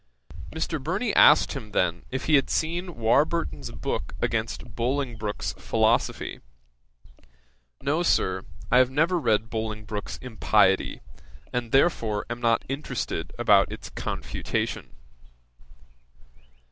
[0.53, 0.83] 1758.] Mr.
[0.83, 6.39] Burney asked him then if he had seen Warburton's book against Bolingbroke's Philosophy?
[7.83, 8.41] "No, Sir,
[8.71, 11.01] I have never read Bolingbroke's impiety,
[11.53, 14.89] and therefore am not interested about its confutation."'